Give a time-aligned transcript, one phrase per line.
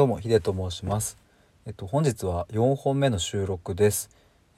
[0.00, 1.18] どうもヒデと申します。
[1.66, 4.08] えっと本日は4本目の収録です。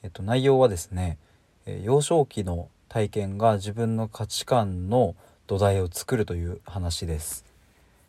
[0.04, 1.18] えっと内容はですね、
[1.66, 5.16] えー幼少期の体験が自分の価値観の
[5.48, 7.44] 土台を作るという話です。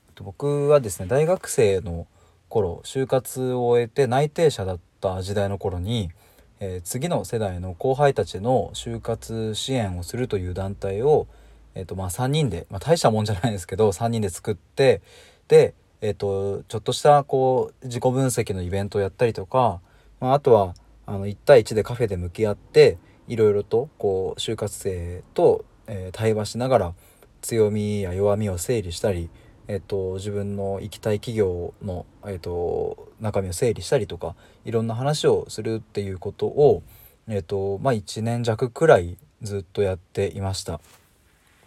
[0.09, 2.05] えっと僕はですね大学生の
[2.49, 6.11] 頃就活を終えて内定者だった時代の頃に、
[6.59, 11.25] えー次の世代の後輩たちの就活支援をするという団体を、
[11.73, 15.01] えっとまあ、3人で、まあ、大したもんじゃないですけど3人で作って
[15.47, 15.73] で、
[16.03, 19.79] えっとちょっとしたこう自己分析のイベントをやったりとか、
[20.19, 20.75] まあ、あとは
[21.05, 22.97] あの1対1でカフェで向き合って
[23.29, 26.93] いろいろとこう就活生と、え対話しながら
[27.41, 29.29] 強みや弱みを整理したり、
[29.69, 34.35] えっと、自分の行きたい企業の、えっと、中身を整理したりとか
[34.65, 36.83] いろんな話をするっていうことを、
[37.29, 40.81] えっとまあ、1年弱くらいずっとやっていました。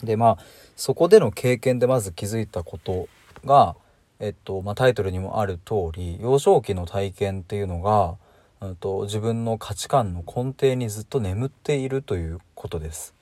[0.02, 0.38] でまあ
[0.76, 3.08] そこでの経験でまず気づいたこと
[3.46, 3.76] が、
[4.18, 8.16] えっとまあ、タイトルにもある通り幼少期の体験っていうのが、
[8.60, 13.14] うん、と自分の価値観の根底にずっと眠っているということです。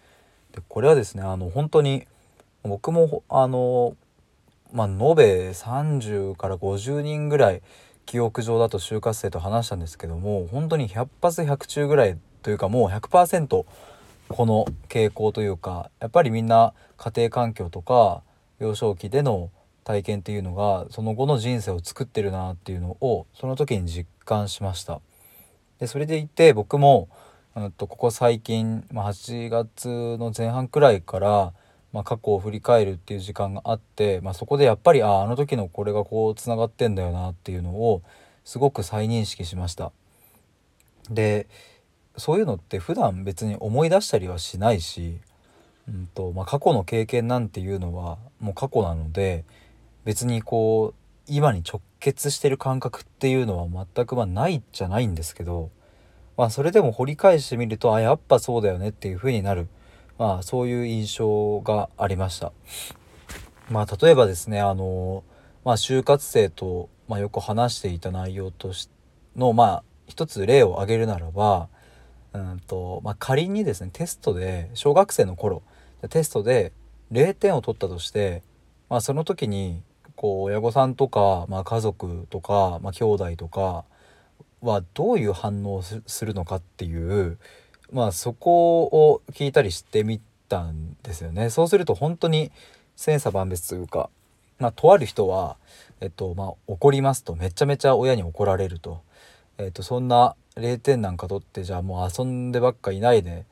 [0.53, 2.07] でこれはですねあの本当に
[2.63, 3.97] 僕もあの
[4.73, 7.63] まあ延べ30から50人ぐらい
[8.07, 13.65] 記憶上だと就活生と話したんですけども本当に100発100中ぐらいというかもう100%
[14.29, 18.23] この傾向というかやっぱりみんな家庭環境とか
[18.59, 19.51] 幼少期での
[19.85, 25.01] 体験っていうのがその後の人生を作ってるなっていうのをその時に実感しました。
[25.79, 27.09] でそれでいて僕も、
[27.77, 31.53] とここ最近、まあ、8月の前半くらいから、
[31.93, 38.03] まあ、過去を振り返るっていう時間があって、まあ、そこでやっぱりあああの時のこれがこうつながってんだよなっていうのを
[38.45, 39.93] すごく再認識しました。
[41.09, 41.47] で
[42.17, 45.19] そういうのって普段別に思い出したりはしないし、
[45.89, 49.45] うんとまあ、過去の経験なんていうのはもう過去なので
[50.05, 55.71] 別にこう今に直結してる感覚っていうのは全くまあないじゃないんですけど、
[56.37, 59.69] まあ、それでも掘り返してみるとあやっぱそうだよねっていう風になる、
[60.19, 62.53] まあ、そういう印象がありました。
[63.71, 65.25] まあ、例えばですねあの、
[65.65, 68.91] まあ、就活生と、まあ、よく話していた内容とし
[69.37, 71.69] のまあ一つ例を挙げるならば
[72.35, 75.63] うんと、まあ、仮にですねテストで小学生の頃
[76.11, 76.73] テストで
[77.13, 78.43] 0点を取ったとして、
[78.91, 79.83] まあ、その時に
[80.17, 83.85] こう親御さんとか、まあ、家族とか、まあ、兄弟とか
[84.61, 87.39] はどういう反応をするのかっていう、
[87.93, 91.51] まあ、そこを聞いたりしてみたんですよね。
[91.51, 92.53] そうすると本当に
[92.97, 94.11] 千差万別というか、
[94.59, 95.57] まあ、とある人は、
[96.01, 99.03] えっとまあ、怒りますとめちゃめちゃ親に怒られると。
[99.59, 103.45] えっとそんな0点なんか取ってじゃあもう遊んでばっかいないで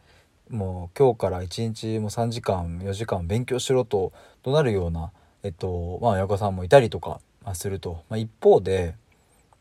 [0.50, 4.12] もう今日から1日も3時間4時間勉強しろと
[4.42, 7.20] 怒鳴るような、えっとまあ、親御さんもいたりとか
[7.54, 8.94] すると、まあ、一方で、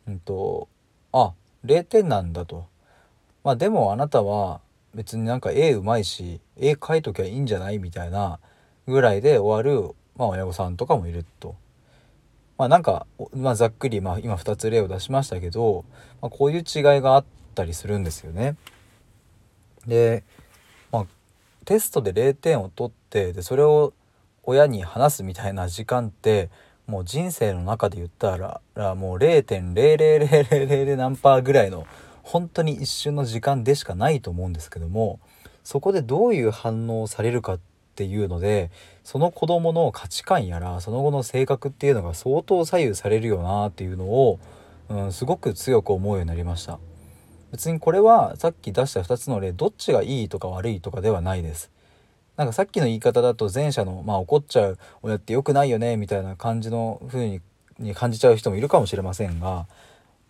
[0.07, 0.67] うんと、
[1.11, 1.33] あ
[1.65, 2.67] 0点なんだと。
[3.43, 4.61] まあでもあなたは
[4.93, 8.39] 別になんか絵うまいし絵描いときゃいいんじゃないみたいな
[8.87, 11.55] ぐらいで終わる、まあ、親御さんとかもいると。
[12.57, 15.83] まあなんか、まあ、ざっくり、まあ、今2つ例を出しましたけど、
[16.21, 16.63] まあ、こういう違い
[17.01, 17.25] があっ
[17.55, 18.55] たりするんですよね。
[19.87, 20.23] で、
[20.91, 21.05] まあ、
[21.65, 23.93] テストで0点を取ってでそれを
[24.43, 26.49] 親に話すみたいな時間って
[26.87, 28.61] もう人生の中で言ったら
[28.95, 31.85] もう0.00000何パーぐらいの
[32.23, 35.19] 本当に一瞬の時間でしかないと思うんですけども
[35.63, 37.59] そこでどういう反応をされるかっ
[37.95, 38.71] ていうので
[39.03, 44.39] その子供の価値観やらその後の性格っていうのが相当左右されるよなっていうのを、
[44.89, 46.79] うん、すごく強く思うようになりました。
[47.51, 51.69] 別にこれはさっき出した2つの例どっちがいいとか悪いとかではないです。
[52.37, 57.41] なんかさっきの言い方だと前者の、まあ、怒っちゃう親って良くないよねみたいな感じの風に
[57.81, 59.67] に感じちゃう人もいるかもしれませんが、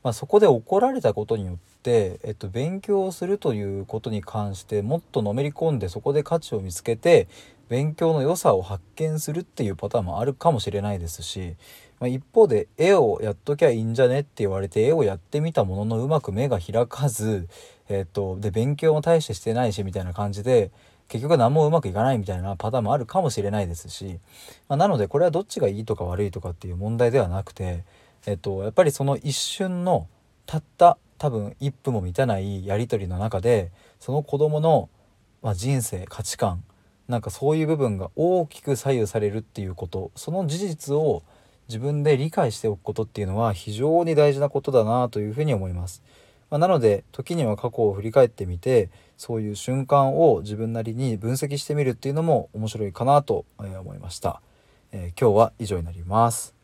[0.04, 7.28] まあ、そこで怒られたことによって、えっと、勉強をするということに関してもっとのめり込んでそこで価値を見つけて
[7.70, 11.56] 勉強の良さを発見するっていうパターンもあるかもしれないですし、
[12.00, 17.48] まあ、一方で絵をやっときゃいいんじゃねって言われて絵をやってみたもののうまく目が開かず、
[17.88, 20.72] えっと、で勉強も大してしてないしみたいな感じで
[21.12, 24.18] 結局何もうまくいかないみたいなパターンもあるかもしれないですし、
[24.70, 27.84] まあ、なのでこれはどっちがいいとか悪いとかっていう問題ではなくて、
[28.26, 30.08] えっと、やっぱりその一瞬の
[30.46, 34.90] たった多分一分も満たないやり取りの中でその子供の
[35.42, 36.64] まあ人生価値観
[37.10, 41.24] なんかそういう部分が大きく左右されるっていうことその事実を
[41.68, 46.02] 自分で理解しておくことっていうのは非常に大事なことだなというふうに思います。
[46.52, 54.42] まあ、なので時には過去を振り返ってみてそういう瞬間を自分なりに分析してみるっていうのも面白いかなと思いました。
[54.92, 56.61] えー今日は以上になります。